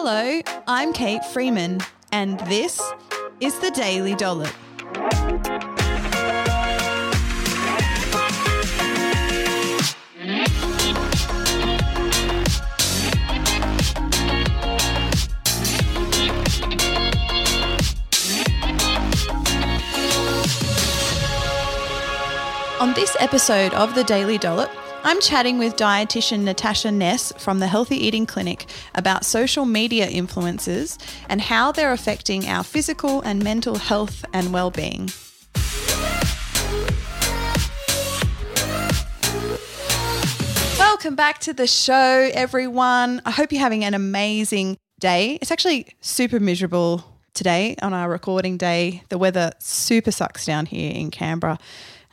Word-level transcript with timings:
Hello, 0.00 0.40
I'm 0.68 0.92
Kate 0.92 1.24
Freeman, 1.24 1.80
and 2.12 2.38
this 2.46 2.80
is 3.40 3.58
the 3.58 3.72
Daily 3.72 4.14
Dollop. 4.14 4.54
On 22.80 22.94
this 22.94 23.16
episode 23.18 23.74
of 23.74 23.96
the 23.96 24.04
Daily 24.04 24.38
Dollop, 24.38 24.70
I'm 25.04 25.20
chatting 25.20 25.58
with 25.58 25.76
dietitian 25.76 26.40
Natasha 26.40 26.90
Ness 26.90 27.32
from 27.38 27.60
the 27.60 27.68
Healthy 27.68 27.96
Eating 27.96 28.26
Clinic 28.26 28.66
about 28.96 29.24
social 29.24 29.64
media 29.64 30.08
influences 30.08 30.98
and 31.28 31.40
how 31.40 31.70
they're 31.70 31.92
affecting 31.92 32.46
our 32.46 32.64
physical 32.64 33.20
and 33.22 33.42
mental 33.42 33.76
health 33.76 34.24
and 34.32 34.52
well-being. 34.52 35.08
Welcome 40.78 41.14
back 41.14 41.38
to 41.40 41.54
the 41.54 41.68
show, 41.68 42.30
everyone. 42.34 43.22
I 43.24 43.30
hope 43.30 43.52
you're 43.52 43.60
having 43.60 43.84
an 43.84 43.94
amazing 43.94 44.76
day. 44.98 45.38
It's 45.40 45.52
actually 45.52 45.86
super 46.00 46.40
miserable 46.40 47.04
today 47.34 47.76
on 47.80 47.94
our 47.94 48.10
recording 48.10 48.56
day. 48.56 49.04
The 49.10 49.16
weather 49.18 49.52
super 49.60 50.10
sucks 50.10 50.44
down 50.44 50.66
here 50.66 50.92
in 50.92 51.12
Canberra. 51.12 51.58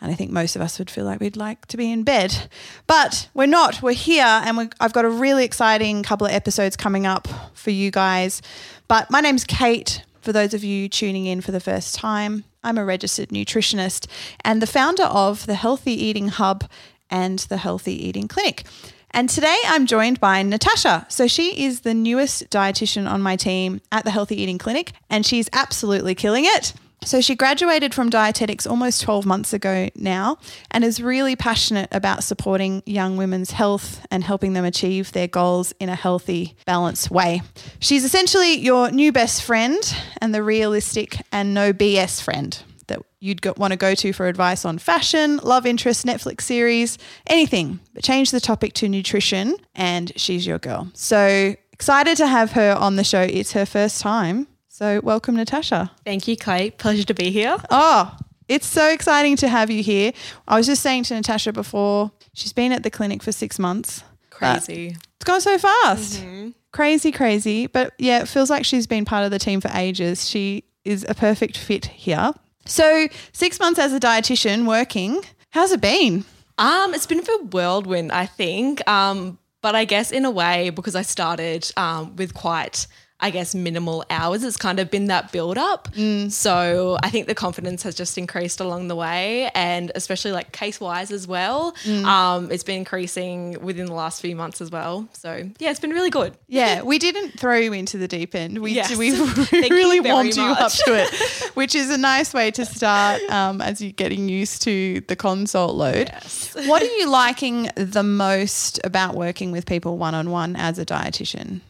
And 0.06 0.12
I 0.12 0.16
think 0.16 0.30
most 0.30 0.56
of 0.56 0.62
us 0.62 0.78
would 0.78 0.92
feel 0.92 1.04
like 1.04 1.20
we'd 1.20 1.36
like 1.36 1.66
to 1.66 1.78
be 1.78 1.92
in 1.92 2.04
bed. 2.04 2.48
But 2.86 3.28
we're 3.34 3.48
not. 3.48 3.82
We're 3.82 3.94
here, 3.94 4.24
and 4.24 4.56
we 4.56 4.70
I've 4.80 4.94
got 4.94 5.04
a 5.04 5.10
really 5.10 5.44
exciting 5.44 6.04
couple 6.04 6.28
of 6.28 6.32
episodes 6.32 6.78
coming 6.78 7.08
up 7.08 7.28
for 7.56 7.72
you 7.72 7.90
guys. 7.90 8.44
But 8.88 9.10
my 9.10 9.20
name's 9.20 9.46
Kate, 9.46 10.04
for 10.22 10.32
those 10.32 10.54
of 10.54 10.64
you 10.64 10.88
tuning 10.90 11.26
in 11.26 11.42
for 11.42 11.52
the 11.52 11.60
first 11.60 11.96
time. 11.96 12.44
I'm 12.64 12.78
a 12.78 12.86
registered 12.86 13.30
nutritionist 13.30 14.06
and 14.42 14.62
the 14.62 14.68
founder 14.68 15.06
of 15.06 15.48
the 15.48 15.56
Healthy 15.56 15.94
Eating 15.94 16.28
Hub 16.28 16.70
and 17.10 17.40
the 17.40 17.58
Healthy 17.58 18.08
Eating 18.08 18.28
Clinic. 18.28 18.64
And 19.10 19.28
today 19.28 19.58
I'm 19.66 19.88
joined 19.88 20.20
by 20.20 20.44
Natasha. 20.44 21.08
So 21.10 21.28
she 21.28 21.66
is 21.66 21.82
the 21.82 21.96
newest 21.96 22.52
dietitian 22.52 23.10
on 23.10 23.24
my 23.24 23.38
team 23.38 23.82
at 23.92 24.04
the 24.04 24.12
Healthy 24.12 24.40
Eating 24.40 24.60
Clinic, 24.60 24.92
and 25.10 25.26
she's 25.26 25.50
absolutely 25.52 26.14
killing 26.14 26.46
it. 26.46 26.74
So 27.06 27.22
she 27.22 27.36
graduated 27.36 27.94
from 27.94 28.10
dietetics 28.10 28.66
almost 28.66 29.02
12 29.02 29.28
months 29.28 29.54
ago 29.54 29.90
now 29.96 30.38
and 30.72 30.84
is 30.84 31.02
really 31.02 31.36
passionate 31.36 31.88
about 31.92 32.24
supporting 32.24 32.82
young 32.88 33.16
women's 33.16 33.52
health 33.52 34.06
and 34.10 34.24
helping 34.24 34.54
them 34.54 34.66
achieve 34.66 35.12
their 35.12 35.28
goals 35.28 35.72
in 35.80 35.88
a 35.88 35.96
healthy, 35.96 36.56
balanced 36.66 37.12
way. 37.12 37.44
She's 37.80 38.04
essentially 38.04 38.56
your 38.56 38.90
new 38.90 39.12
best 39.12 39.44
friend 39.44 39.78
and 40.20 40.34
the 40.34 40.42
realistic 40.42 41.18
and 41.32 41.54
no 41.54 41.74
BS 41.74 42.24
friend 42.24 42.58
that 42.88 43.02
you'd 43.20 43.42
go, 43.42 43.54
want 43.56 43.72
to 43.72 43.78
go 43.78 43.94
to 43.94 44.12
for 44.12 44.28
advice 44.28 44.66
on 44.66 44.80
fashion, 44.80 45.38
love 45.38 45.68
interest, 45.68 46.06
Netflix 46.08 46.42
series, 46.42 46.98
anything. 47.28 47.80
But 47.94 48.04
change 48.04 48.32
the 48.32 48.40
topic 48.40 48.74
to 48.74 48.90
nutrition 48.90 49.58
and 49.76 50.12
she's 50.16 50.48
your 50.48 50.58
girl. 50.58 50.90
So 50.96 51.56
excited 51.72 52.18
to 52.18 52.28
have 52.28 52.54
her 52.54 52.74
on 52.74 52.96
the 52.96 53.04
show. 53.04 53.22
It's 53.22 53.52
her 53.52 53.68
first 53.68 54.02
time. 54.02 54.48
So, 54.78 55.00
welcome, 55.02 55.38
Natasha. 55.38 55.90
Thank 56.04 56.28
you, 56.28 56.36
Kate. 56.36 56.78
Pleasure 56.78 57.06
to 57.06 57.14
be 57.14 57.32
here. 57.32 57.56
Oh, 57.70 58.14
it's 58.50 58.68
so 58.68 58.90
exciting 58.90 59.38
to 59.38 59.48
have 59.48 59.72
you 59.72 59.82
here. 59.82 60.12
I 60.50 60.58
was 60.58 60.66
just 60.66 60.82
saying 60.82 61.04
to 61.04 61.14
Natasha 61.14 61.54
before, 61.54 62.12
she's 62.34 62.52
been 62.52 62.74
at 62.74 62.84
the 62.84 62.90
clinic 62.90 63.24
for 63.24 63.32
six 63.32 63.58
months. 63.58 64.04
Crazy. 64.32 64.88
It's 64.88 65.24
gone 65.24 65.40
so 65.40 65.58
fast. 65.58 66.22
Mm-hmm. 66.22 66.50
Crazy, 66.74 67.14
crazy. 67.14 67.68
But 67.68 67.94
yeah, 67.98 68.22
it 68.22 68.28
feels 68.28 68.50
like 68.50 68.66
she's 68.66 68.86
been 68.86 69.06
part 69.06 69.24
of 69.24 69.32
the 69.32 69.40
team 69.40 69.62
for 69.62 69.72
ages. 69.74 70.28
She 70.28 70.66
is 70.84 71.06
a 71.08 71.14
perfect 71.14 71.56
fit 71.56 71.86
here. 71.86 72.34
So, 72.66 73.08
six 73.32 73.62
months 73.62 73.80
as 73.80 73.94
a 73.94 74.00
dietitian 74.02 74.68
working, 74.68 75.22
how's 75.52 75.72
it 75.72 75.80
been? 75.80 76.26
Um, 76.58 76.94
it's 76.94 77.08
been 77.08 77.22
a 77.22 77.44
whirlwind, 77.46 78.12
I 78.12 78.26
think. 78.26 78.86
Um, 78.90 79.40
but 79.62 79.74
I 79.74 79.86
guess 79.86 80.12
in 80.12 80.26
a 80.26 80.32
way, 80.32 80.70
because 80.70 80.96
I 80.96 81.02
started 81.04 81.72
um, 81.78 82.18
with 82.18 82.34
quite 82.34 82.88
I 83.26 83.32
guess, 83.32 83.56
minimal 83.56 84.06
hours. 84.12 84.44
It's 84.44 84.56
kind 84.56 84.80
of 84.80 84.92
been 84.92 85.06
that 85.06 85.32
build 85.32 85.58
up. 85.58 85.92
Mm. 85.94 86.32
So 86.32 86.96
I 87.02 87.10
think 87.10 87.26
the 87.26 87.34
confidence 87.34 87.82
has 87.82 87.96
just 87.96 88.20
increased 88.20 88.60
along 88.60 88.88
the 88.88 88.96
way, 88.96 89.50
and 89.56 89.92
especially 89.96 90.32
like 90.32 90.52
case 90.52 90.80
wise 90.80 91.10
as 91.10 91.26
well. 91.26 91.72
Mm. 91.86 92.06
Um, 92.06 92.52
it's 92.52 92.64
been 92.64 92.78
increasing 92.78 93.60
within 93.64 93.88
the 93.88 93.96
last 93.96 94.22
few 94.22 94.36
months 94.36 94.62
as 94.62 94.70
well. 94.70 95.08
So 95.14 95.50
yeah, 95.58 95.72
it's 95.72 95.80
been 95.80 95.90
really 95.90 96.12
good. 96.12 96.38
Yeah, 96.48 96.84
we 96.84 97.00
didn't 97.00 97.40
throw 97.40 97.56
you 97.56 97.74
into 97.74 97.98
the 97.98 98.08
deep 98.08 98.36
end. 98.36 98.60
We, 98.60 98.74
yes. 98.74 98.96
we 98.96 99.10
really 99.52 100.02
warmed 100.02 100.36
you 100.36 100.44
up 100.44 100.72
to 100.86 100.94
it, 100.94 101.12
which 101.56 101.74
is 101.74 101.90
a 101.90 101.98
nice 101.98 102.32
way 102.32 102.52
to 102.52 102.64
start 102.64 103.24
um, 103.32 103.60
as 103.60 103.82
you're 103.82 103.92
getting 103.92 104.30
used 104.30 104.62
to 104.62 105.02
the 105.08 105.16
consult 105.16 105.74
load. 105.74 106.10
Yes. 106.14 106.54
what 106.68 106.84
are 106.84 106.96
you 106.98 107.10
liking 107.10 107.72
the 107.74 108.04
most 108.04 108.80
about 108.84 109.16
working 109.16 109.52
with 109.52 109.66
people 109.66 109.98
one 109.98 110.14
on 110.14 110.30
one 110.30 110.56
as 110.56 110.78
a 110.78 110.86
dietitian? 110.86 111.62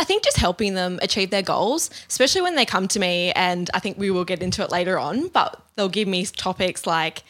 I 0.00 0.04
think 0.04 0.24
just 0.24 0.38
helping 0.38 0.72
them 0.74 0.98
achieve 1.02 1.28
their 1.28 1.42
goals, 1.42 1.90
especially 2.08 2.40
when 2.40 2.56
they 2.56 2.64
come 2.64 2.88
to 2.88 2.98
me, 2.98 3.32
and 3.32 3.68
I 3.74 3.80
think 3.80 3.98
we 3.98 4.10
will 4.10 4.24
get 4.24 4.42
into 4.42 4.62
it 4.62 4.70
later 4.70 4.98
on, 4.98 5.28
but 5.28 5.60
they'll 5.76 5.90
give 5.90 6.08
me 6.08 6.24
topics 6.24 6.86
like 6.86 7.22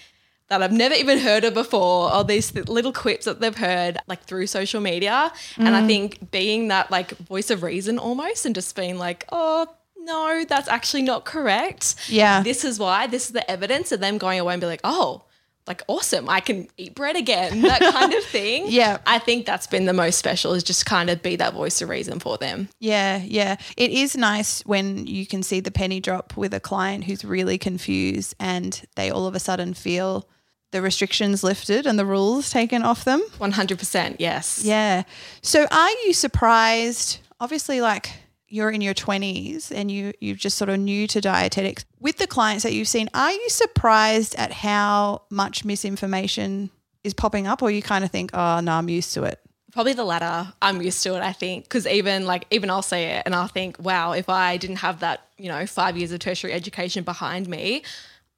that 0.49 0.63
I've 0.63 0.73
never 0.73 0.95
even 0.95 1.19
heard 1.19 1.43
of 1.43 1.53
before, 1.53 2.15
or 2.15 2.23
these 2.23 2.55
little 2.55 2.93
quips 2.93 3.25
that 3.25 3.41
they've 3.41 3.57
heard 3.57 3.99
like 4.07 4.23
through 4.23 4.47
social 4.47 4.81
media. 4.81 5.33
Mm. 5.57 5.67
And 5.67 5.77
I 5.77 5.83
mm. 5.83 5.87
think 5.89 6.31
being 6.31 6.69
that 6.69 6.93
like 6.93 7.11
voice 7.19 7.51
of 7.51 7.65
reason 7.65 7.99
almost 7.99 8.47
and 8.47 8.55
just 8.55 8.77
being 8.77 8.99
like, 8.99 9.27
oh, 9.33 9.67
no, 9.99 10.45
that's 10.49 10.69
actually 10.69 11.03
not 11.03 11.25
correct. 11.25 11.97
Yeah. 12.09 12.43
This 12.43 12.65
is 12.65 12.79
why, 12.79 13.09
this 13.09 13.27
is 13.27 13.33
the 13.33 13.49
evidence, 13.51 13.91
and 13.91 14.01
them 14.01 14.17
going 14.17 14.39
away 14.39 14.55
and 14.55 14.61
be 14.61 14.67
like, 14.67 14.81
oh, 14.85 15.25
like 15.71 15.83
awesome 15.87 16.29
i 16.29 16.41
can 16.41 16.67
eat 16.77 16.95
bread 16.95 17.17
again 17.17 17.63
that 17.63 17.81
kind 17.81 18.13
of 18.13 18.25
thing. 18.31 18.67
Yeah. 18.69 18.99
I 19.07 19.19
think 19.19 19.47
that's 19.47 19.67
been 19.67 19.87
the 19.87 19.93
most 19.93 20.19
special 20.19 20.55
is 20.55 20.63
just 20.63 20.87
kind 20.87 21.11
of 21.11 21.23
be 21.23 21.37
that 21.37 21.53
voice 21.55 21.81
of 21.83 21.89
reason 21.89 22.19
for 22.21 22.37
them. 22.39 22.69
Yeah 22.79 23.23
yeah. 23.25 23.57
It 23.77 23.91
is 23.91 24.17
nice 24.17 24.63
when 24.63 25.07
you 25.07 25.27
can 25.27 25.43
see 25.43 25.61
the 25.61 25.71
penny 25.71 26.01
drop 26.01 26.37
with 26.37 26.53
a 26.55 26.61
client 26.61 27.05
who's 27.05 27.25
really 27.25 27.59
confused 27.59 28.35
and 28.39 28.83
they 28.97 29.11
all 29.11 29.27
of 29.27 29.35
a 29.35 29.41
sudden 29.41 29.75
feel 29.75 30.29
the 30.73 30.83
restrictions 30.83 31.43
lifted 31.43 31.87
and 31.87 31.99
the 31.99 32.07
rules 32.07 32.51
taken 32.51 32.83
off 32.83 33.05
them. 33.05 33.21
100% 33.39 34.17
yes. 34.19 34.63
Yeah. 34.65 35.03
So 35.43 35.67
are 35.71 35.91
you 36.05 36.13
surprised 36.13 37.19
obviously 37.41 37.81
like 37.81 38.11
you're 38.51 38.71
in 38.71 38.81
your 38.81 38.95
20s 38.95 39.73
and 39.75 39.91
you 39.91 40.13
you're 40.21 40.37
just 40.37 40.59
sort 40.59 40.69
of 40.69 40.79
new 40.79 41.07
to 41.07 41.21
dietetics. 41.21 41.85
With 42.01 42.19
the 42.19 42.27
clients 42.27 42.65
that 42.65 42.73
you've 42.73 42.89
seen 42.89 43.09
are 43.15 43.33
you 43.33 43.49
surprised 43.49 44.35
at 44.37 44.53
how 44.53 45.23
much 45.31 45.65
misinformation 45.65 46.71
is 47.05 47.15
popping 47.15 47.47
up 47.47 47.63
or 47.63 47.71
you 47.71 47.83
kind 47.83 48.05
of 48.05 48.11
think 48.11 48.31
oh 48.35 48.61
no 48.61 48.73
i'm 48.73 48.89
used 48.89 49.15
to 49.15 49.25
it 49.25 49.41
probably 49.73 49.93
the 49.93 50.05
latter. 50.05 50.53
I'm 50.61 50.83
used 50.83 51.03
to 51.05 51.15
it 51.15 51.23
i 51.23 51.33
think 51.33 51.65
because 51.65 51.87
even 51.87 52.27
like 52.27 52.47
even 52.51 52.71
i'll 52.71 52.83
say 52.83 53.17
it 53.17 53.23
and 53.25 53.35
i'll 53.35 53.49
think 53.49 53.79
wow 53.79 54.13
if 54.13 54.29
i 54.29 54.57
didn't 54.57 54.77
have 54.77 55.01
that 55.01 55.27
you 55.39 55.49
know 55.49 55.67
five 55.67 55.97
years 55.97 56.13
of 56.13 56.19
tertiary 56.19 56.53
education 56.53 57.05
behind 57.05 57.49
me 57.49 57.83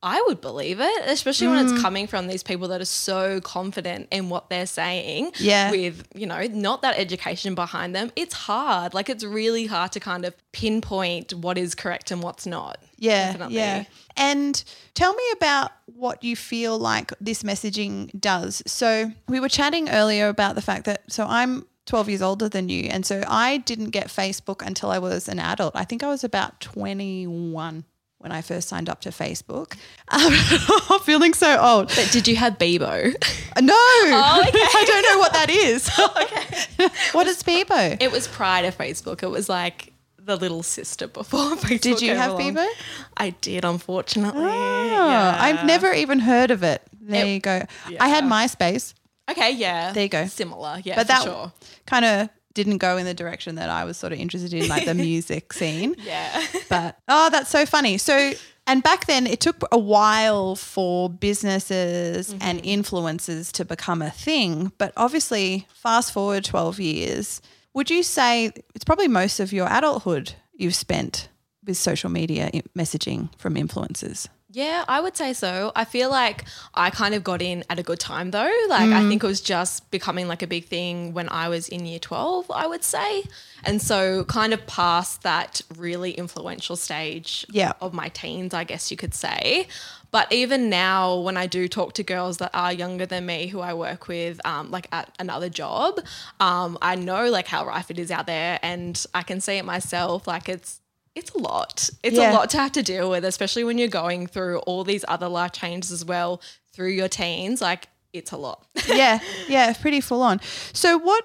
I 0.03 0.23
would 0.27 0.41
believe 0.41 0.81
it, 0.81 1.03
especially 1.07 1.47
mm. 1.47 1.51
when 1.51 1.65
it's 1.65 1.73
mm. 1.75 1.81
coming 1.81 2.07
from 2.07 2.27
these 2.27 2.43
people 2.43 2.69
that 2.69 2.81
are 2.81 2.85
so 2.85 3.41
confident 3.41 4.09
in 4.11 4.29
what 4.29 4.51
they're 4.51 4.67
saying. 4.67 5.33
Yeah. 5.39 5.71
With, 5.71 6.07
you 6.15 6.27
know, 6.27 6.43
not 6.49 6.83
that 6.83 6.99
education 6.99 7.55
behind 7.55 7.95
them. 7.95 8.11
It's 8.17 8.35
hard. 8.35 8.95
Like 8.95 9.09
it's 9.09 9.23
really 9.23 9.67
hard 9.67 9.93
to 9.93 10.01
kind 10.01 10.25
of 10.25 10.35
pinpoint 10.53 11.35
what 11.35 11.57
is 11.57 11.75
correct 11.75 12.11
and 12.11 12.21
what's 12.23 12.47
not. 12.47 12.79
Yeah. 12.97 13.33
Definitely. 13.33 13.57
Yeah. 13.57 13.85
And 14.17 14.63
tell 14.95 15.15
me 15.15 15.25
about 15.35 15.71
what 15.87 16.25
you 16.25 16.35
feel 16.35 16.79
like 16.79 17.13
this 17.21 17.45
messaging 17.45 18.11
does. 18.19 18.63
So 18.67 19.13
we 19.29 19.39
were 19.39 19.49
chatting 19.49 19.89
earlier 19.89 20.29
about 20.29 20.57
the 20.57 20.63
fact 20.63 20.85
that 20.87 21.13
so 21.13 21.25
I'm 21.27 21.67
12 21.87 22.09
years 22.09 22.23
older 22.23 22.49
than 22.49 22.69
you. 22.69 22.85
And 22.85 23.05
so 23.05 23.23
I 23.29 23.59
didn't 23.59 23.91
get 23.91 24.09
Facebook 24.09 24.67
until 24.67 24.91
I 24.91 24.99
was 24.99 25.29
an 25.29 25.39
adult. 25.39 25.75
I 25.77 25.85
think 25.85 26.03
I 26.03 26.09
was 26.09 26.25
about 26.25 26.61
21 26.61 27.85
when 28.23 28.33
I 28.33 28.41
first 28.41 28.69
signed 28.69 28.89
up 28.89 29.01
to 29.03 29.11
Facebook. 29.11 29.77
Um, 30.13 31.01
feeling 31.05 31.33
so 31.33 31.59
old. 31.59 31.89
But 31.89 32.11
did 32.13 32.29
you 32.29 32.37
have 32.37 32.59
Bebo? 32.59 33.15
No. 33.63 33.73
Oh, 33.75 34.45
okay. 34.49 34.59
I 34.59 34.85
don't 34.87 35.03
know 35.11 35.19
what 35.19 35.33
that 35.33 35.49
is. 35.49 35.89
okay. 35.99 36.95
what 37.13 37.27
is 37.27 37.43
Bebo? 37.43 37.97
It 37.99 38.13
was 38.13 38.29
prior 38.29 38.71
to 38.71 38.77
Facebook. 38.77 39.23
It 39.23 39.31
was 39.31 39.49
like 39.49 39.95
the 40.19 40.37
little 40.37 40.63
sister 40.63 41.07
before 41.07 41.57
Facebook. 41.57 41.81
Did 41.81 42.03
you 42.03 42.15
have 42.15 42.33
along. 42.33 42.57
Bebo? 42.57 42.69
I 43.17 43.31
did, 43.31 43.65
unfortunately. 43.65 44.45
Oh, 44.45 44.87
yeah. 44.87 45.37
I've 45.41 45.65
never 45.65 45.95
even 45.95 46.19
heard 46.19 46.51
of 46.51 46.63
it. 46.63 46.83
There 47.01 47.25
it, 47.25 47.31
you 47.31 47.41
go. 47.41 47.65
Yeah. 47.89 48.05
I 48.05 48.09
had 48.09 48.25
MySpace. 48.25 48.93
Okay, 49.31 49.53
yeah. 49.53 49.93
There 49.93 50.03
you 50.03 50.09
go. 50.11 50.27
Similar, 50.27 50.83
yeah. 50.85 50.97
But 50.97 51.09
that 51.09 51.23
sure. 51.23 51.53
kind 51.87 52.05
of 52.05 52.29
didn't 52.55 52.79
go 52.79 52.97
in 52.97 53.05
the 53.05 53.15
direction 53.15 53.55
that 53.57 53.71
I 53.71 53.85
was 53.85 53.97
sort 53.97 54.13
of 54.13 54.19
interested 54.19 54.53
in, 54.53 54.69
like 54.69 54.85
the 54.85 54.95
music 55.11 55.53
scene. 55.53 55.95
Yeah. 55.99 56.47
But 56.69 56.99
oh, 57.09 57.31
that's 57.31 57.51
so 57.51 57.67
funny. 57.67 57.99
So, 57.99 58.33
and 58.67 58.83
back 58.83 59.07
then 59.07 59.27
it 59.27 59.41
took 59.41 59.63
a 59.73 59.79
while 59.79 60.57
for 60.57 61.11
businesses 61.11 62.31
mm-hmm. 62.31 62.39
and 62.43 62.63
influencers 62.63 63.53
to 63.53 63.65
become 63.65 64.03
a 64.03 64.11
thing. 64.11 64.73
But 64.79 64.93
obviously, 64.97 65.67
fast 65.73 66.13
forward 66.13 66.45
12 66.45 66.81
years, 66.81 67.41
Would 67.75 67.91
you 67.91 68.03
say 68.03 68.53
it's 68.75 68.85
probably 68.85 69.09
most 69.09 69.41
of 69.41 69.53
your 69.53 69.67
adulthood 69.71 70.35
you've 70.53 70.75
spent 70.75 71.29
with 71.65 71.77
social 71.77 72.11
media 72.11 72.51
messaging 72.77 73.31
from 73.39 73.55
influencers? 73.55 74.29
Yeah, 74.55 74.85
I 74.87 75.01
would 75.01 75.17
say 75.17 75.33
so. 75.33 75.73
I 75.75 75.87
feel 75.87 76.11
like 76.11 76.45
I 76.75 76.91
kind 76.91 77.15
of 77.15 77.25
got 77.25 77.41
in 77.41 77.65
at 77.71 77.79
a 77.79 77.83
good 77.83 77.99
time 77.99 78.33
though. 78.33 78.53
Like 78.69 78.91
I 78.91 79.09
think 79.09 79.25
it 79.25 79.27
was 79.27 79.41
just 79.41 79.91
becoming 79.91 80.29
like 80.29 80.43
a 80.43 80.47
big 80.47 80.67
thing 80.67 81.15
when 81.15 81.29
I 81.31 81.49
was 81.49 81.69
in 81.71 81.87
year 81.87 81.99
12, 81.99 82.51
I 82.51 82.67
would 82.67 82.85
say. 82.85 83.25
And 83.65 83.81
so 83.81 84.25
kind 84.25 84.53
of 84.53 84.67
past 84.67 85.23
that 85.23 85.63
really 85.79 86.11
influential 86.13 86.77
stage 86.77 87.47
Yeah. 87.51 87.73
of 87.81 87.95
my 87.95 88.09
teens, 88.11 88.53
I 88.53 88.65
guess 88.65 88.91
you 88.91 88.97
could 88.99 89.15
say. 89.15 89.69
But 90.11 90.31
even 90.31 90.69
now, 90.69 91.17
when 91.21 91.39
I 91.39 91.47
do 91.47 91.67
talk 91.69 91.95
to 91.95 92.03
girls 92.03 92.37
that 92.37 92.51
are 92.53 92.71
younger 92.75 93.07
than 93.07 93.25
me 93.25 93.47
who 93.47 93.61
I 93.61 93.73
work 93.73 94.09
with, 94.09 94.39
um, 94.47 94.71
like 94.71 94.87
at 94.93 95.11
another 95.19 95.49
job, 95.49 96.01
um, 96.39 96.77
I 96.83 96.97
know 96.97 97.31
like 97.31 97.47
how 97.47 97.65
rife 97.65 97.91
it 97.91 97.99
is 97.99 98.11
out 98.11 98.27
there, 98.27 98.59
and 98.63 99.03
I 99.15 99.23
can 99.23 99.41
see 99.41 99.55
it 99.57 99.65
myself. 99.65 100.27
Like 100.27 100.51
it's 100.51 100.82
it's 101.15 101.31
a 101.33 101.39
lot. 101.39 101.91
It's 102.03 102.17
Yeah. 102.17 102.33
a 102.33 102.35
lot 102.35 102.51
to 102.51 102.59
have 102.59 102.73
to 102.73 102.83
deal 102.83 103.11
with, 103.11 103.25
especially 103.25 103.65
when 103.65 103.79
you're 103.79 103.89
going 103.89 104.27
through 104.27 104.59
all 104.61 104.85
these 104.85 105.05
other 105.09 105.29
life 105.29 105.53
changes 105.53 105.93
as 105.93 106.05
well 106.05 106.41
through 106.73 106.91
your 106.91 107.09
teens. 107.09 107.61
Like 107.61 107.89
it's 108.13 108.33
a 108.33 108.37
lot. 108.37 108.67
yeah, 108.89 109.19
yeah, 109.49 109.73
pretty 109.75 110.01
full 110.01 110.23
on. 110.23 110.41
So 110.73 110.99
what 110.99 111.25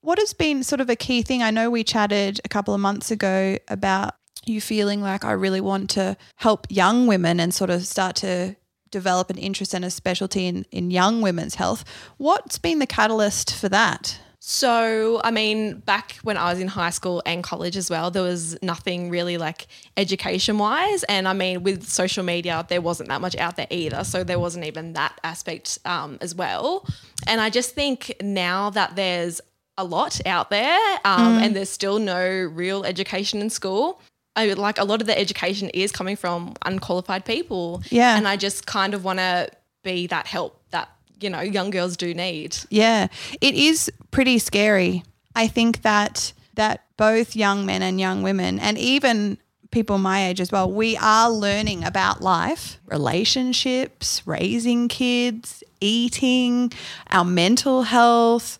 what 0.00 0.18
has 0.18 0.32
been 0.32 0.62
sort 0.62 0.80
of 0.80 0.88
a 0.88 0.96
key 0.96 1.22
thing? 1.22 1.42
I 1.42 1.50
know 1.50 1.70
we 1.70 1.82
chatted 1.84 2.40
a 2.44 2.48
couple 2.48 2.72
of 2.74 2.80
months 2.80 3.10
ago 3.10 3.58
about 3.68 4.14
you 4.46 4.60
feeling 4.60 5.02
like 5.02 5.24
I 5.24 5.32
really 5.32 5.60
want 5.60 5.90
to 5.90 6.16
help 6.36 6.66
young 6.70 7.06
women 7.06 7.40
and 7.40 7.52
sort 7.52 7.70
of 7.70 7.84
start 7.86 8.16
to 8.16 8.56
develop 8.90 9.28
an 9.28 9.36
interest 9.36 9.74
and 9.74 9.84
a 9.84 9.90
specialty 9.90 10.46
in, 10.46 10.64
in 10.70 10.90
young 10.90 11.20
women's 11.20 11.56
health. 11.56 11.84
What's 12.16 12.58
been 12.58 12.78
the 12.78 12.86
catalyst 12.86 13.54
for 13.54 13.68
that? 13.68 14.18
So, 14.40 15.20
I 15.24 15.30
mean, 15.30 15.80
back 15.80 16.16
when 16.22 16.36
I 16.36 16.50
was 16.50 16.60
in 16.60 16.68
high 16.68 16.90
school 16.90 17.22
and 17.26 17.42
college 17.42 17.76
as 17.76 17.90
well, 17.90 18.10
there 18.10 18.22
was 18.22 18.56
nothing 18.62 19.10
really 19.10 19.36
like 19.36 19.66
education 19.96 20.58
wise. 20.58 21.02
And 21.04 21.26
I 21.26 21.32
mean, 21.32 21.64
with 21.64 21.88
social 21.88 22.24
media, 22.24 22.64
there 22.68 22.80
wasn't 22.80 23.08
that 23.08 23.20
much 23.20 23.36
out 23.36 23.56
there 23.56 23.66
either. 23.70 24.04
So, 24.04 24.24
there 24.24 24.38
wasn't 24.38 24.64
even 24.64 24.92
that 24.92 25.18
aspect 25.24 25.78
um, 25.84 26.18
as 26.20 26.34
well. 26.34 26.86
And 27.26 27.40
I 27.40 27.50
just 27.50 27.74
think 27.74 28.14
now 28.22 28.70
that 28.70 28.96
there's 28.96 29.40
a 29.76 29.84
lot 29.84 30.20
out 30.26 30.50
there 30.50 30.98
um, 31.04 31.38
and 31.38 31.54
there's 31.54 31.70
still 31.70 31.98
no 31.98 32.26
real 32.28 32.84
education 32.84 33.40
in 33.40 33.48
school. 33.48 34.00
I 34.36 34.52
like 34.52 34.78
a 34.78 34.84
lot 34.84 35.00
of 35.00 35.06
the 35.06 35.18
education 35.18 35.68
is 35.70 35.90
coming 35.90 36.16
from 36.16 36.54
unqualified 36.64 37.24
people. 37.24 37.82
Yeah. 37.90 38.16
And 38.16 38.28
I 38.28 38.36
just 38.36 38.66
kind 38.66 38.94
of 38.94 39.04
want 39.04 39.18
to 39.18 39.50
be 39.82 40.06
that 40.08 40.26
help 40.26 40.62
that, 40.70 40.90
you 41.20 41.30
know, 41.30 41.40
young 41.40 41.70
girls 41.70 41.96
do 41.96 42.12
need. 42.14 42.56
Yeah, 42.70 43.08
it 43.40 43.54
is 43.54 43.90
pretty 44.10 44.38
scary. 44.38 45.02
I 45.34 45.46
think 45.48 45.82
that 45.82 46.32
that 46.54 46.84
both 46.96 47.36
young 47.36 47.64
men 47.66 47.82
and 47.82 48.00
young 48.00 48.22
women, 48.22 48.58
and 48.58 48.76
even 48.78 49.38
people 49.70 49.98
my 49.98 50.26
age 50.28 50.40
as 50.40 50.50
well, 50.50 50.70
we 50.70 50.96
are 50.96 51.30
learning 51.30 51.84
about 51.84 52.20
life, 52.22 52.78
relationships, 52.86 54.22
raising 54.26 54.88
kids, 54.88 55.62
eating, 55.80 56.72
our 57.10 57.24
mental 57.24 57.82
health, 57.82 58.58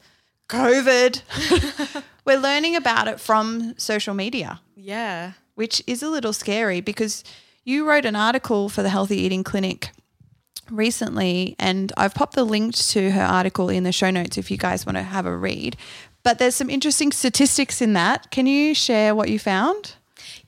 COVID. 0.49 1.23
We're 2.25 2.39
learning 2.39 2.77
about 2.77 3.09
it 3.09 3.19
from 3.21 3.75
social 3.79 4.15
media 4.15 4.61
Yeah. 4.77 5.33
which 5.55 5.83
is 5.87 6.03
a 6.03 6.09
little 6.11 6.33
scary 6.35 6.81
because 6.83 7.25
you 7.65 7.85
wrote 7.89 8.05
an 8.05 8.15
article 8.17 8.69
for 8.69 8.83
the 8.83 8.89
Healthy 8.91 9.17
Eating 9.19 9.43
Clinic 9.45 9.91
recently, 10.71 11.57
and 11.59 11.93
I've 11.97 12.15
popped 12.15 12.35
the 12.35 12.45
link 12.45 12.75
to 12.77 13.11
her 13.11 13.23
article 13.23 13.69
in 13.69 13.85
the 13.85 13.93
show 13.93 14.11
notes 14.11 14.39
if 14.39 14.51
you 14.51 14.57
guys 14.57 14.85
want 14.87 14.97
to 14.97 15.03
have 15.03 15.27
a 15.27 15.37
read. 15.37 15.77
But 16.23 16.39
there's 16.39 16.55
some 16.55 16.69
interesting 16.71 17.13
statistics 17.13 17.81
in 17.81 17.93
that. 17.95 18.31
Can 18.31 18.47
you 18.47 18.75
share 18.75 19.15
what 19.15 19.29
you 19.31 19.39
found? 19.39 19.95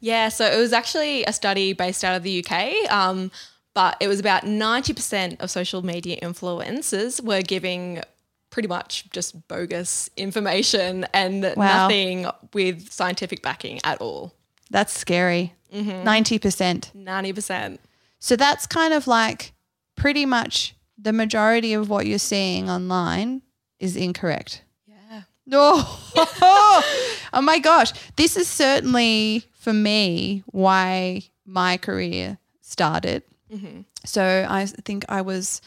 Yeah, 0.00 0.28
so 0.28 0.44
it 0.46 0.58
was 0.58 0.72
actually 0.72 1.24
a 1.24 1.32
study 1.32 1.72
based 1.72 2.04
out 2.04 2.16
of 2.16 2.22
the 2.22 2.44
UK, 2.44 2.90
um, 2.90 3.30
but 3.74 3.96
it 4.00 4.08
was 4.08 4.18
about 4.18 4.42
90% 4.44 5.40
of 5.40 5.50
social 5.50 5.82
media 5.84 6.18
influencers 6.20 7.22
were 7.22 7.42
giving 7.42 8.02
pretty 8.50 8.66
much 8.68 9.08
just 9.10 9.46
bogus 9.46 10.10
information 10.16 11.06
and 11.14 11.42
Wow. 11.56 11.82
nothing 11.86 12.26
with 12.52 12.90
scientific 12.92 13.42
backing 13.42 13.78
at 13.84 14.00
all. 14.00 14.34
That's 14.70 14.96
scary. 14.98 15.54
90%. 15.72 16.90
90%. 16.94 17.78
So 18.18 18.36
that's 18.36 18.66
kind 18.66 18.92
of 18.92 19.06
like 19.06 19.52
pretty 20.00 20.24
much 20.24 20.74
the 20.96 21.12
majority 21.12 21.74
of 21.74 21.90
what 21.90 22.06
you're 22.06 22.18
seeing 22.18 22.70
online 22.70 23.42
is 23.78 23.96
incorrect. 23.96 24.64
Yeah. 24.86 25.22
No. 25.46 25.84
oh 26.16 27.40
my 27.42 27.58
gosh. 27.58 27.92
This 28.16 28.34
is 28.38 28.48
certainly 28.48 29.44
for 29.52 29.74
me 29.74 30.42
why 30.46 31.24
my 31.44 31.76
career 31.76 32.38
started. 32.62 33.24
Mm-hmm. 33.52 33.82
So 34.06 34.46
I 34.48 34.64
think 34.64 35.04
I 35.10 35.20
was, 35.20 35.60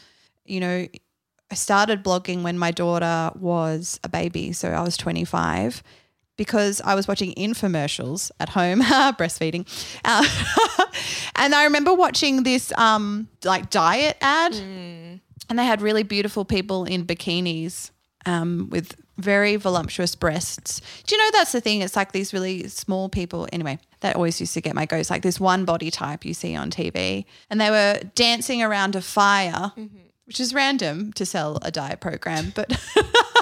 you 0.46 0.60
know, 0.60 0.88
I 1.52 1.56
started 1.56 2.04
blogging 2.04 2.42
when 2.42 2.58
my 2.58 2.72
daughter 2.72 3.32
was 3.40 4.00
a 4.04 4.10
baby. 4.10 4.52
So 4.52 4.70
I 4.70 4.82
was 4.82 4.98
25 4.98 5.84
because 6.38 6.82
I 6.82 6.96
was 6.96 7.08
watching 7.08 7.34
infomercials 7.36 8.32
at 8.40 8.50
home, 8.50 8.82
breastfeeding. 8.82 9.68
Uh, 10.04 10.26
and 11.36 11.54
I 11.54 11.66
remember 11.66 11.94
watching 11.94 12.44
this 12.44 12.72
um, 12.78 13.28
like 13.44 13.70
diet 13.70 14.18
ad 14.22 14.54
and 15.50 15.60
they 15.60 15.66
had 15.66 15.82
really 15.82 16.04
beautiful 16.04 16.46
people 16.46 16.86
in 16.86 17.06
bikinis 17.06 17.92
um, 18.26 18.70
with 18.72 18.96
very 19.18 19.56
voluptuous 19.56 20.16
breasts. 20.16 20.82
Do 21.06 21.16
you 21.16 21.22
know 21.24 21.30
that's 21.34 21.52
the 21.52 21.62
thing? 21.62 21.82
It's 21.82 21.96
like 21.96 22.12
these 22.12 22.34
really 22.34 22.68
small 22.68 23.10
people. 23.10 23.48
Anyway, 23.54 23.78
that 24.00 24.16
always 24.16 24.40
used 24.40 24.54
to 24.56 24.62
get 24.62 24.74
my 24.74 24.86
goats. 24.86 25.10
Like 25.10 25.22
this 25.22 25.40
one 25.40 25.66
body 25.66 25.92
type 25.92 26.26
you 26.26 26.34
see 26.34 26.56
on 26.56 26.72
TV, 26.72 27.26
and 27.50 27.62
they 27.62 27.70
were 27.70 28.00
dancing 28.16 28.64
around 28.64 28.96
a 28.96 29.02
fire, 29.02 29.72
which 30.26 30.40
is 30.40 30.54
random 30.54 31.14
to 31.14 31.26
sell 31.26 31.60
a 31.62 31.72
diet 31.72 32.00
program, 32.00 32.52
but. 32.56 32.72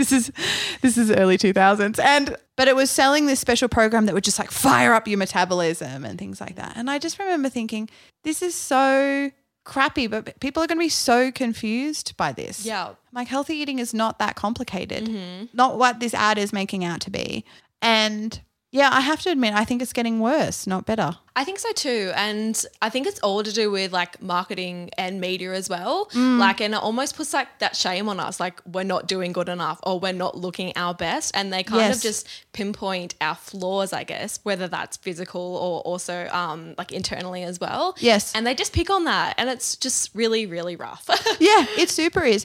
this 0.00 0.12
is 0.12 0.32
this 0.80 0.96
is 0.96 1.10
early 1.10 1.36
2000s 1.36 1.98
and 1.98 2.36
but 2.56 2.68
it 2.68 2.74
was 2.76 2.90
selling 2.90 3.26
this 3.26 3.40
special 3.40 3.68
program 3.68 4.06
that 4.06 4.14
would 4.14 4.24
just 4.24 4.38
like 4.38 4.50
fire 4.50 4.92
up 4.94 5.06
your 5.06 5.18
metabolism 5.18 6.04
and 6.04 6.18
things 6.18 6.40
like 6.40 6.56
that. 6.56 6.72
And 6.76 6.90
i 6.90 6.98
just 6.98 7.18
remember 7.18 7.48
thinking 7.48 7.88
this 8.24 8.42
is 8.42 8.54
so 8.54 9.30
crappy 9.64 10.06
but 10.06 10.40
people 10.40 10.62
are 10.62 10.66
going 10.66 10.78
to 10.78 10.84
be 10.84 10.88
so 10.88 11.30
confused 11.30 12.16
by 12.16 12.32
this. 12.32 12.64
Yeah. 12.64 12.94
like 13.12 13.28
healthy 13.28 13.54
eating 13.56 13.78
is 13.78 13.92
not 13.92 14.18
that 14.18 14.34
complicated. 14.36 15.04
Mm-hmm. 15.04 15.46
Not 15.52 15.78
what 15.78 16.00
this 16.00 16.14
ad 16.14 16.38
is 16.38 16.52
making 16.52 16.84
out 16.84 17.00
to 17.02 17.10
be. 17.10 17.44
And 17.82 18.40
yeah 18.70 18.88
i 18.92 19.00
have 19.00 19.20
to 19.20 19.30
admit 19.30 19.52
i 19.54 19.64
think 19.64 19.80
it's 19.82 19.92
getting 19.92 20.20
worse 20.20 20.66
not 20.66 20.86
better 20.86 21.16
I 21.36 21.44
think 21.44 21.58
so 21.58 21.72
too. 21.72 22.12
And 22.16 22.62
I 22.82 22.90
think 22.90 23.06
it's 23.06 23.18
all 23.20 23.42
to 23.42 23.50
do 23.50 23.70
with 23.70 23.92
like 23.92 24.20
marketing 24.20 24.90
and 24.98 25.22
media 25.22 25.54
as 25.54 25.70
well. 25.70 26.10
Like, 26.12 26.60
and 26.60 26.74
it 26.74 26.82
almost 26.82 27.16
puts 27.16 27.32
like 27.32 27.60
that 27.60 27.74
shame 27.76 28.10
on 28.10 28.20
us, 28.20 28.38
like 28.40 28.60
we're 28.66 28.82
not 28.82 29.06
doing 29.06 29.32
good 29.32 29.48
enough 29.48 29.80
or 29.84 29.98
we're 29.98 30.12
not 30.12 30.36
looking 30.36 30.72
our 30.76 30.92
best. 30.92 31.34
And 31.34 31.50
they 31.50 31.62
kind 31.62 31.80
Yes. 31.80 31.96
of 31.96 32.02
just 32.02 32.28
pinpoint 32.52 33.14
our 33.22 33.36
flaws, 33.36 33.94
I 33.94 34.04
guess, 34.04 34.40
whether 34.42 34.68
that's 34.68 34.98
physical 34.98 35.40
or 35.40 35.80
also 35.80 36.28
um, 36.30 36.74
like 36.76 36.92
internally 36.92 37.42
as 37.42 37.58
well. 37.58 37.94
Yes. 38.00 38.34
And 38.34 38.46
they 38.46 38.54
just 38.54 38.74
pick 38.74 38.90
on 38.90 39.04
that. 39.04 39.34
And 39.38 39.48
it's 39.48 39.76
just 39.76 40.14
really, 40.14 40.44
really 40.44 40.76
rough. 40.76 41.08
yeah, 41.40 41.64
it 41.78 41.88
super 41.88 42.22
is. 42.24 42.44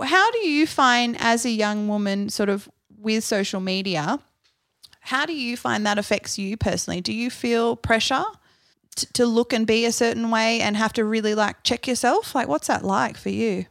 How 0.00 0.30
do 0.30 0.46
you 0.46 0.64
find 0.68 1.16
as 1.18 1.44
a 1.44 1.50
young 1.50 1.88
woman, 1.88 2.28
sort 2.28 2.50
of 2.50 2.68
with 3.00 3.24
social 3.24 3.58
media, 3.60 4.20
how 5.08 5.24
do 5.26 5.32
you 5.34 5.56
find 5.56 5.84
that 5.86 5.98
affects 5.98 6.38
you 6.38 6.56
personally? 6.56 7.00
Do 7.00 7.12
you 7.12 7.30
feel 7.30 7.76
pressure 7.76 8.24
t- 8.94 9.06
to 9.14 9.24
look 9.26 9.52
and 9.52 9.66
be 9.66 9.84
a 9.86 9.92
certain 9.92 10.30
way 10.30 10.60
and 10.60 10.76
have 10.76 10.92
to 10.94 11.04
really 11.04 11.34
like 11.34 11.62
check 11.62 11.86
yourself? 11.88 12.34
Like, 12.34 12.46
what's 12.48 12.66
that 12.68 12.84
like 12.84 13.16
for 13.16 13.30
you? 13.30 13.66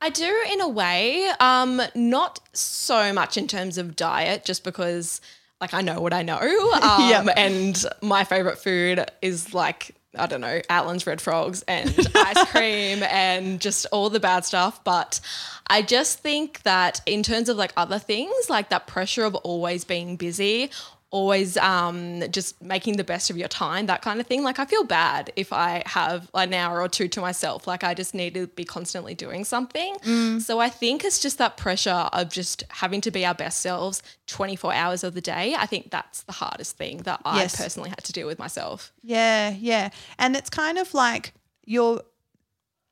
I 0.00 0.10
do 0.10 0.32
in 0.52 0.60
a 0.60 0.68
way, 0.68 1.28
um, 1.40 1.82
not 1.96 2.38
so 2.52 3.12
much 3.12 3.36
in 3.36 3.48
terms 3.48 3.76
of 3.78 3.96
diet, 3.96 4.44
just 4.44 4.62
because 4.62 5.20
like 5.60 5.74
I 5.74 5.80
know 5.80 6.00
what 6.00 6.12
I 6.14 6.22
know, 6.22 6.38
um, 6.82 7.08
Yep. 7.10 7.34
and 7.36 7.84
my 8.00 8.22
favorite 8.22 8.58
food 8.58 9.04
is 9.20 9.52
like 9.54 9.96
I 10.18 10.26
don't 10.26 10.40
know 10.40 10.60
Allen's 10.68 11.06
red 11.06 11.20
frogs 11.20 11.62
and 11.68 11.88
ice 12.14 12.50
cream 12.50 13.02
and 13.02 13.60
just 13.60 13.86
all 13.92 14.10
the 14.10 14.20
bad 14.20 14.44
stuff. 14.44 14.82
But 14.84 15.20
I 15.66 15.82
just 15.82 16.20
think 16.20 16.62
that 16.62 17.00
in 17.06 17.22
terms 17.22 17.48
of 17.48 17.56
like 17.56 17.72
other 17.76 17.98
things, 17.98 18.50
like 18.50 18.70
that 18.70 18.86
pressure 18.86 19.24
of 19.24 19.34
always 19.36 19.84
being 19.84 20.16
busy. 20.16 20.70
Always 21.10 21.56
um, 21.56 22.22
just 22.30 22.60
making 22.62 22.98
the 22.98 23.04
best 23.04 23.30
of 23.30 23.38
your 23.38 23.48
time, 23.48 23.86
that 23.86 24.02
kind 24.02 24.20
of 24.20 24.26
thing. 24.26 24.42
Like, 24.42 24.58
I 24.58 24.66
feel 24.66 24.84
bad 24.84 25.32
if 25.36 25.54
I 25.54 25.82
have 25.86 26.30
an 26.34 26.52
hour 26.52 26.82
or 26.82 26.88
two 26.88 27.08
to 27.08 27.20
myself. 27.22 27.66
Like, 27.66 27.82
I 27.82 27.94
just 27.94 28.14
need 28.14 28.34
to 28.34 28.46
be 28.48 28.64
constantly 28.64 29.14
doing 29.14 29.44
something. 29.46 29.96
So, 30.40 30.58
I 30.60 30.68
think 30.68 31.04
it's 31.04 31.18
just 31.18 31.38
that 31.38 31.56
pressure 31.56 32.08
of 32.12 32.28
just 32.28 32.62
having 32.68 33.00
to 33.00 33.10
be 33.10 33.24
our 33.24 33.34
best 33.34 33.60
selves 33.60 34.02
24 34.26 34.74
hours 34.74 35.02
of 35.02 35.14
the 35.14 35.22
day. 35.22 35.54
I 35.56 35.64
think 35.64 35.90
that's 35.90 36.24
the 36.24 36.32
hardest 36.32 36.76
thing 36.76 36.98
that 36.98 37.22
I 37.24 37.38
Yes. 37.38 37.56
personally 37.56 37.88
had 37.88 38.04
to 38.04 38.12
deal 38.12 38.26
with 38.26 38.38
myself. 38.38 38.92
Yeah, 39.02 39.54
yeah. 39.58 39.88
And 40.18 40.36
it's 40.36 40.50
kind 40.50 40.76
of 40.76 40.92
like 40.92 41.32
your 41.64 42.02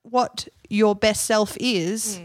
what 0.03 0.49
your 0.71 0.95
best 0.95 1.27
self 1.27 1.57
is 1.61 2.19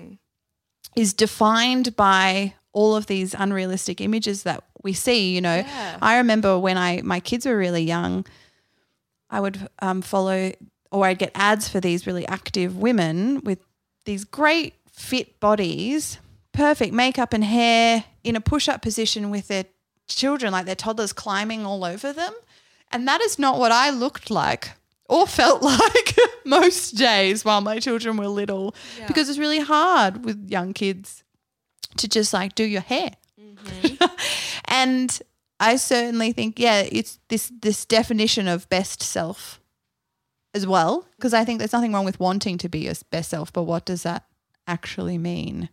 is 0.95 1.13
defined 1.13 1.95
by 1.95 2.53
all 2.73 2.95
of 2.95 3.05
these 3.07 3.33
unrealistic 3.37 3.99
images 4.01 4.43
that 4.43 4.63
we 4.83 4.93
see. 4.93 5.33
You 5.35 5.41
know, 5.41 5.55
Yeah. 5.57 5.97
I 6.01 6.17
remember 6.17 6.57
when 6.57 6.77
I 6.77 7.01
my 7.03 7.19
kids 7.19 7.45
were 7.45 7.57
really 7.57 7.83
young, 7.83 8.25
I 9.29 9.39
would 9.39 9.67
um, 9.79 10.01
follow 10.01 10.51
or 10.91 11.05
I'd 11.05 11.19
get 11.19 11.31
ads 11.35 11.69
for 11.69 11.79
these 11.79 12.05
really 12.05 12.27
active 12.27 12.77
women 12.77 13.41
with 13.43 13.59
these 14.05 14.23
great 14.25 14.73
fit 14.91 15.39
bodies, 15.39 16.17
perfect 16.51 16.93
makeup 16.93 17.33
and 17.33 17.43
hair 17.43 18.03
in 18.23 18.35
a 18.35 18.41
push 18.41 18.67
up 18.67 18.81
position 18.81 19.29
with 19.29 19.47
their 19.47 19.65
children, 20.07 20.51
like 20.51 20.65
their 20.65 20.75
toddlers 20.75 21.13
climbing 21.13 21.65
all 21.65 21.85
over 21.85 22.11
them. 22.11 22.33
And 22.91 23.07
that 23.07 23.21
is 23.21 23.39
not 23.39 23.57
what 23.57 23.71
I 23.71 23.89
looked 23.89 24.29
like 24.29 24.71
or 25.07 25.25
felt 25.27 25.61
like 25.61 26.17
most 26.45 26.91
days 26.97 27.45
while 27.45 27.61
my 27.61 27.79
children 27.79 28.17
were 28.17 28.27
little 28.27 28.75
because 29.07 29.29
it's 29.29 29.39
really 29.39 29.59
hard 29.59 30.25
with 30.25 30.49
young 30.49 30.73
kids 30.73 31.23
to 31.97 32.07
just 32.07 32.33
like 32.33 32.55
do 32.55 32.63
your 32.63 32.81
hair. 32.81 33.11
Mm-hmm. 33.39 34.05
and 34.65 35.19
I 35.59 35.75
certainly 35.75 36.31
think, 36.31 36.59
yeah, 36.59 36.81
it's 36.91 37.19
this 37.29 37.51
this 37.61 37.85
definition 37.85 38.47
of 38.47 38.67
best 38.69 39.03
self 39.03 39.61
as 40.53 40.65
well. 40.65 41.05
Because 41.15 41.33
I 41.33 41.45
think 41.45 41.59
there's 41.59 41.73
nothing 41.73 41.93
wrong 41.93 42.05
with 42.05 42.19
wanting 42.19 42.57
to 42.59 42.69
be 42.69 42.79
your 42.79 42.95
best 43.09 43.29
self, 43.29 43.53
but 43.53 43.63
what 43.63 43.85
does 43.85 44.03
that 44.03 44.25
actually 44.67 45.17
mean? 45.17 45.69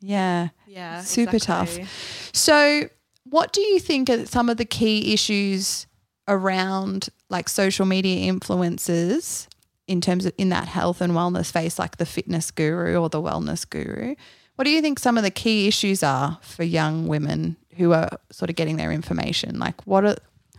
Yeah. 0.00 0.48
Yeah. 0.66 1.02
Super 1.02 1.36
exactly. 1.36 1.82
tough. 1.82 2.30
So, 2.32 2.88
what 3.24 3.52
do 3.52 3.60
you 3.60 3.78
think 3.78 4.08
are 4.08 4.26
some 4.26 4.48
of 4.48 4.56
the 4.56 4.64
key 4.64 5.12
issues 5.12 5.86
around 6.26 7.08
like 7.28 7.48
social 7.48 7.86
media 7.86 8.32
influencers 8.32 9.46
in 9.86 10.00
terms 10.00 10.24
of 10.24 10.32
in 10.38 10.48
that 10.50 10.68
health 10.68 11.00
and 11.00 11.12
wellness 11.12 11.46
space, 11.46 11.78
like 11.78 11.96
the 11.96 12.06
fitness 12.06 12.50
guru 12.50 12.96
or 12.96 13.08
the 13.08 13.20
wellness 13.20 13.68
guru? 13.68 14.14
What 14.60 14.66
do 14.66 14.72
you 14.72 14.82
think 14.82 14.98
some 14.98 15.16
of 15.16 15.24
the 15.24 15.30
key 15.30 15.68
issues 15.68 16.02
are 16.02 16.38
for 16.42 16.64
young 16.64 17.08
women 17.08 17.56
who 17.78 17.94
are 17.94 18.10
sort 18.28 18.50
of 18.50 18.56
getting 18.56 18.76
their 18.76 18.92
information? 18.92 19.58
Like, 19.58 19.86
what 19.86 20.04
are 20.04 20.16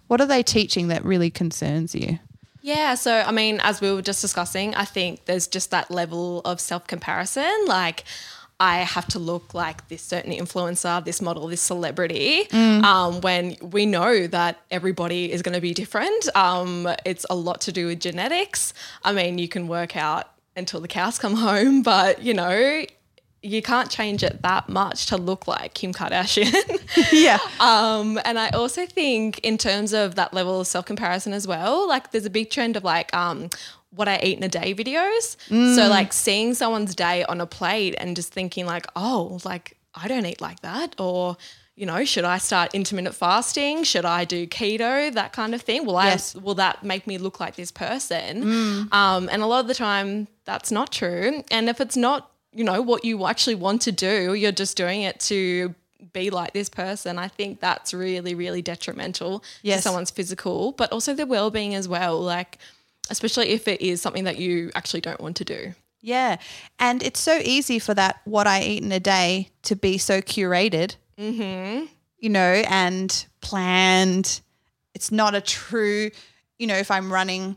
what 0.07 0.19
are 0.19 0.25
they 0.25 0.41
teaching 0.41 0.87
that 0.87 1.05
really 1.05 1.29
concerns 1.29 1.93
you? 1.93 2.17
Yeah, 2.63 2.95
so 2.95 3.21
I 3.21 3.31
mean, 3.31 3.59
as 3.61 3.79
we 3.79 3.91
were 3.91 4.01
just 4.01 4.19
discussing, 4.19 4.73
I 4.73 4.85
think 4.85 5.25
there's 5.25 5.45
just 5.45 5.69
that 5.69 5.91
level 5.91 6.41
of 6.45 6.59
self 6.59 6.87
comparison. 6.87 7.53
Like, 7.67 8.03
I 8.59 8.77
have 8.77 9.07
to 9.09 9.19
look 9.19 9.53
like 9.53 9.87
this 9.87 10.01
certain 10.01 10.31
influencer, 10.31 11.05
this 11.05 11.21
model, 11.21 11.45
this 11.45 11.61
celebrity, 11.61 12.49
um, 12.83 13.21
when 13.21 13.55
we 13.61 13.85
know 13.85 14.25
that 14.25 14.63
everybody 14.71 15.31
is 15.31 15.43
going 15.43 15.53
to 15.53 15.61
be 15.61 15.75
different. 15.75 16.35
Um, 16.35 16.89
it's 17.05 17.27
a 17.29 17.35
lot 17.35 17.61
to 17.61 17.71
do 17.71 17.85
with 17.85 17.99
genetics. 17.99 18.73
I 19.03 19.13
mean, 19.13 19.37
you 19.37 19.47
can 19.47 19.67
work 19.67 19.95
out 19.95 20.27
until 20.55 20.81
the 20.81 20.87
cows 20.87 21.19
come 21.19 21.35
home, 21.49 21.83
but 21.83 22.23
you 22.23 22.33
know, 22.33 22.83
you 23.43 23.61
can't 23.61 23.89
change 23.89 24.23
it 24.23 24.41
that 24.43 24.69
much 24.69 25.07
to 25.07 25.17
look 25.17 25.47
like 25.47 25.73
Kim 25.73 25.93
Kardashian. 25.93 26.53
Yeah. 27.11 27.39
Um, 27.59 28.19
and 28.25 28.37
I 28.37 28.49
also 28.49 28.85
think 28.85 29.39
in 29.39 29.57
terms 29.57 29.93
of 29.93 30.15
that 30.15 30.33
level 30.33 30.59
of 30.61 30.67
self 30.67 30.85
comparison 30.85 31.33
as 31.33 31.47
well, 31.47 31.87
like 31.87 32.11
there's 32.11 32.25
a 32.25 32.29
big 32.29 32.49
trend 32.49 32.75
of 32.77 32.83
like 32.83 33.13
um, 33.15 33.49
what 33.91 34.07
I 34.07 34.19
eat 34.21 34.37
in 34.37 34.43
a 34.43 34.49
day 34.49 34.73
videos. 34.75 35.37
So 35.75 35.87
like 35.87 36.13
seeing 36.13 36.53
someone's 36.53 36.93
day 36.93 37.23
on 37.23 37.39
a 37.41 37.45
plate 37.47 37.95
and 37.97 38.15
just 38.15 38.33
thinking 38.33 38.65
like, 38.65 38.85
oh, 38.95 39.39
like 39.45 39.77
I 39.95 40.07
don't 40.07 40.25
eat 40.25 40.41
like 40.41 40.59
that, 40.61 40.95
or 40.99 41.37
you 41.75 41.85
know, 41.85 42.03
should 42.05 42.25
I 42.25 42.37
start 42.37 42.75
intermittent 42.75 43.15
fasting? 43.15 43.83
Should 43.85 44.05
I 44.05 44.25
do 44.25 44.45
keto? 44.45 45.11
That 45.13 45.31
kind 45.33 45.55
of 45.55 45.61
thing. 45.61 45.85
Will 45.85 45.95
Yes. 46.03 46.35
I 46.35 46.39
will 46.39 46.55
that 46.55 46.83
make 46.83 47.07
me 47.07 47.17
look 47.17 47.39
like 47.39 47.55
this 47.55 47.71
person? 47.71 48.87
Um, 48.91 49.29
and 49.31 49.41
a 49.41 49.45
lot 49.47 49.61
of 49.61 49.67
the 49.67 49.73
time, 49.73 50.27
that's 50.45 50.71
not 50.71 50.91
true. 50.91 51.43
And 51.49 51.69
if 51.69 51.79
it's 51.81 51.95
not, 51.97 52.30
you 52.53 52.63
know, 52.63 52.81
what 52.81 53.05
you 53.05 53.25
actually 53.25 53.55
want 53.55 53.81
to 53.83 53.91
do, 53.91 54.33
you're 54.33 54.51
just 54.51 54.75
doing 54.77 55.01
it 55.01 55.19
to 55.21 55.73
be 56.13 56.29
like 56.29 56.53
this 56.53 56.69
person. 56.69 57.17
I 57.17 57.27
think 57.27 57.59
that's 57.59 57.93
really, 57.93 58.35
really 58.35 58.61
detrimental 58.61 59.43
Yes. 59.61 59.79
to 59.79 59.81
someone's 59.83 60.11
physical, 60.11 60.73
but 60.73 60.91
also 60.91 61.13
their 61.13 61.25
well-being 61.25 61.75
as 61.75 61.87
well. 61.87 62.19
Like, 62.19 62.57
especially 63.09 63.49
if 63.49 63.67
it 63.67 63.81
is 63.81 64.01
something 64.01 64.23
that 64.25 64.37
you 64.37 64.71
actually 64.75 65.01
don't 65.01 65.21
want 65.21 65.37
to 65.37 65.45
do. 65.45 65.73
Yeah. 66.01 66.37
And 66.79 67.03
it's 67.03 67.19
so 67.19 67.39
easy 67.43 67.77
for 67.77 67.93
that 67.93 68.21
what 68.25 68.47
I 68.47 68.61
eat 68.63 68.83
in 68.83 68.91
a 68.91 68.99
day 68.99 69.49
to 69.63 69.75
be 69.75 69.97
so 69.97 70.21
curated, 70.21 70.95
mm-hmm. 71.17 71.85
you 72.17 72.29
know, 72.29 72.63
and 72.67 73.25
planned. 73.41 74.41
It's 74.95 75.11
not 75.11 75.35
a 75.35 75.41
true, 75.41 76.09
you 76.57 76.67
know, 76.67 76.75
if 76.75 76.89
I'm 76.89 77.13
running, 77.13 77.55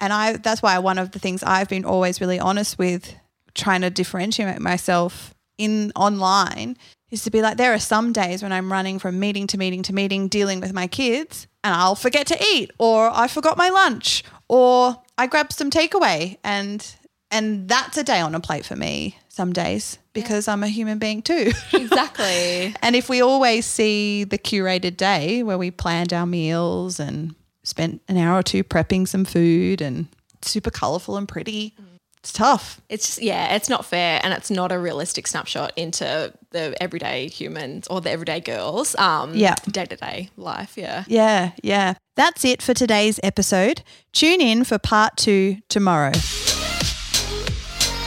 and 0.00 0.12
I, 0.12 0.34
that's 0.36 0.62
why 0.62 0.78
one 0.78 0.98
of 0.98 1.10
the 1.10 1.18
things 1.18 1.42
I've 1.42 1.68
been 1.68 1.84
always 1.84 2.20
really 2.20 2.38
honest 2.38 2.78
with 2.78 3.14
trying 3.54 3.80
to 3.82 3.90
differentiate 3.90 4.60
myself 4.60 5.34
in 5.58 5.92
online 5.96 6.76
is 7.10 7.22
to 7.24 7.30
be 7.30 7.42
like, 7.42 7.56
there 7.56 7.72
are 7.72 7.78
some 7.78 8.12
days 8.12 8.42
when 8.42 8.52
I'm 8.52 8.70
running 8.70 8.98
from 8.98 9.18
meeting 9.18 9.46
to 9.48 9.58
meeting 9.58 9.82
to 9.84 9.94
meeting, 9.94 10.28
dealing 10.28 10.60
with 10.60 10.72
my 10.72 10.86
kids, 10.86 11.46
and 11.64 11.74
I'll 11.74 11.94
forget 11.94 12.26
to 12.28 12.44
eat, 12.52 12.70
or 12.78 13.10
I 13.12 13.28
forgot 13.28 13.56
my 13.56 13.70
lunch, 13.70 14.24
or 14.48 14.96
I 15.16 15.26
grabbed 15.26 15.52
some 15.52 15.70
takeaway, 15.70 16.36
and 16.44 16.86
and 17.30 17.68
that's 17.68 17.96
a 17.98 18.04
day 18.04 18.20
on 18.20 18.34
a 18.34 18.40
plate 18.40 18.64
for 18.64 18.76
me 18.76 19.18
some 19.28 19.52
days 19.52 19.98
because 20.14 20.48
I'm 20.48 20.62
a 20.62 20.68
human 20.68 20.98
being 20.98 21.22
too. 21.22 21.52
Exactly. 21.72 22.74
and 22.82 22.96
if 22.96 23.08
we 23.08 23.20
always 23.22 23.66
see 23.66 24.24
the 24.24 24.38
curated 24.38 24.96
day 24.96 25.42
where 25.42 25.58
we 25.58 25.70
planned 25.70 26.12
our 26.12 26.26
meals 26.26 26.98
and 26.98 27.34
spent 27.64 28.00
an 28.08 28.16
hour 28.16 28.38
or 28.38 28.42
two 28.42 28.64
prepping 28.64 29.06
some 29.06 29.24
food 29.24 29.80
and 29.80 30.06
super 30.42 30.70
colorful 30.70 31.16
and 31.16 31.28
pretty, 31.28 31.74
mm. 31.80 31.97
It's 32.20 32.32
tough. 32.32 32.80
It's 32.88 33.06
just, 33.06 33.22
yeah, 33.22 33.54
it's 33.54 33.68
not 33.68 33.84
fair 33.84 34.20
and 34.22 34.32
it's 34.34 34.50
not 34.50 34.72
a 34.72 34.78
realistic 34.78 35.26
snapshot 35.26 35.72
into 35.76 36.32
the 36.50 36.74
everyday 36.82 37.28
humans 37.28 37.86
or 37.88 38.00
the 38.00 38.10
everyday 38.10 38.40
girls 38.40 38.96
um 38.96 39.34
Yeah. 39.34 39.54
day-to-day 39.70 40.30
life, 40.36 40.76
yeah. 40.76 41.04
Yeah, 41.06 41.52
yeah. 41.62 41.94
That's 42.16 42.44
it 42.44 42.60
for 42.62 42.74
today's 42.74 43.20
episode. 43.22 43.82
Tune 44.12 44.40
in 44.40 44.64
for 44.64 44.78
part 44.78 45.16
two 45.16 45.58
tomorrow. 45.68 46.12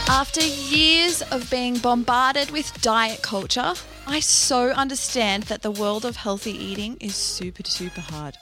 After 0.09 0.41
years 0.41 1.21
of 1.21 1.49
being 1.49 1.77
bombarded 1.77 2.51
with 2.51 2.81
diet 2.81 3.21
culture, 3.21 3.73
I 4.05 4.19
so 4.19 4.71
understand 4.71 5.43
that 5.43 5.61
the 5.61 5.71
world 5.71 6.03
of 6.03 6.17
healthy 6.17 6.51
eating 6.51 6.97
is 6.99 7.15
super, 7.15 7.63
super 7.63 8.01
hard. 8.01 8.35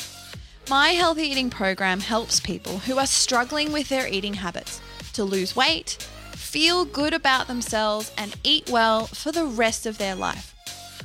My 0.68 0.90
healthy 0.90 1.24
eating 1.24 1.50
program 1.52 2.00
helps 2.00 2.40
people 2.40 2.80
who 2.80 2.98
are 2.98 3.06
struggling 3.06 3.72
with 3.72 3.90
their 3.90 4.08
eating 4.08 4.34
habits 4.36 4.82
to 5.20 5.26
lose 5.26 5.54
weight, 5.54 5.98
feel 6.32 6.86
good 6.86 7.14
about 7.14 7.48
themselves, 7.48 8.10
and 8.18 8.38
eat 8.42 8.70
well 8.70 9.06
for 9.08 9.34
the 9.34 9.44
rest 9.44 9.86
of 9.86 9.98
their 9.98 10.16
life. 10.16 10.56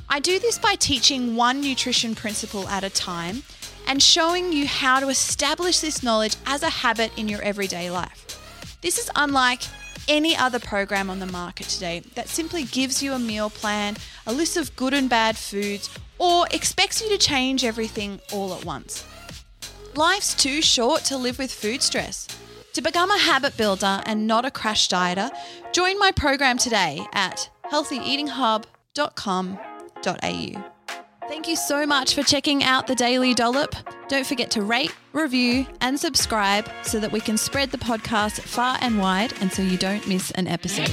I 0.07 0.21
do 0.21 0.39
this 0.39 0.57
by 0.57 0.75
teaching 0.75 1.35
one 1.35 1.59
nutrition 1.59 2.15
principle 2.15 2.65
at 2.69 2.85
a 2.85 2.89
time 2.89 3.43
and 3.85 4.01
showing 4.01 4.53
you 4.53 4.67
how 4.67 5.01
to 5.01 5.09
establish 5.09 5.81
this 5.81 6.01
knowledge 6.01 6.37
as 6.45 6.63
a 6.63 6.69
habit 6.69 7.11
in 7.17 7.27
your 7.27 7.41
everyday 7.41 7.91
life. 7.91 8.79
This 8.81 8.97
is 8.97 9.11
unlike 9.17 9.63
any 10.07 10.33
other 10.33 10.59
program 10.59 11.09
on 11.09 11.19
the 11.19 11.25
market 11.25 11.67
today 11.67 11.99
that 12.13 12.29
simply 12.29 12.63
gives 12.63 13.03
you 13.03 13.11
a 13.11 13.19
meal 13.19 13.49
plan, 13.49 13.97
a 14.25 14.31
list 14.31 14.55
of 14.55 14.73
good 14.77 14.93
and 14.93 15.09
bad 15.09 15.35
foods, 15.35 15.89
or 16.19 16.47
expects 16.51 17.01
you 17.01 17.09
to 17.09 17.17
change 17.17 17.65
everything 17.65 18.21
all 18.31 18.53
at 18.53 18.63
once. 18.63 19.05
Life's 19.93 20.33
too 20.33 20.61
short 20.61 21.03
to 21.03 21.17
live 21.17 21.37
with 21.37 21.51
food 21.51 21.81
stress. 21.81 22.29
To 22.75 22.81
become 22.81 23.09
a 23.09 23.17
habit 23.17 23.55
builder 23.55 24.01
and 24.05 24.27
not 24.27 24.43
a 24.43 24.51
crash 24.51 24.89
dieter, 24.89 25.31
join 25.71 25.97
my 25.97 26.11
program 26.11 26.57
today 26.57 27.07
at 27.13 27.49
healthyeatinghub.com.au. 27.71 30.71
Thank 31.29 31.47
you 31.47 31.55
so 31.55 31.85
much 31.85 32.13
for 32.13 32.21
checking 32.21 32.65
out 32.65 32.87
the 32.87 32.95
Daily 32.95 33.33
Dollop. 33.33 33.75
Don't 34.09 34.27
forget 34.27 34.51
to 34.51 34.61
rate, 34.61 34.93
review, 35.13 35.65
and 35.79 35.97
subscribe 35.97 36.69
so 36.83 36.99
that 36.99 37.13
we 37.13 37.21
can 37.21 37.37
spread 37.37 37.71
the 37.71 37.77
podcast 37.77 38.41
far 38.41 38.77
and 38.81 38.99
wide 38.99 39.31
and 39.39 39.53
so 39.53 39.61
you 39.61 39.77
don't 39.77 40.05
miss 40.05 40.31
an 40.31 40.49
episode. 40.49 40.91